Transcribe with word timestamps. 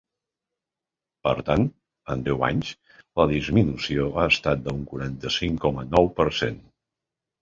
Per 1.27 1.33
tant, 1.49 1.65
en 2.15 2.23
deu 2.29 2.41
anys 2.49 2.71
la 3.21 3.27
disminució 3.33 4.09
ha 4.23 4.25
estat 4.33 4.65
d’un 4.69 4.83
quaranta-cinc 4.95 5.63
coma 5.67 5.85
nou 5.93 6.11
per 6.23 6.31
cent. 6.41 6.59